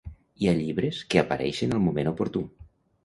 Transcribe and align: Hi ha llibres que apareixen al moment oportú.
Hi 0.43 0.47
ha 0.47 0.53
llibres 0.61 1.01
que 1.13 1.21
apareixen 1.23 1.77
al 1.77 1.85
moment 1.89 2.11
oportú. 2.17 2.43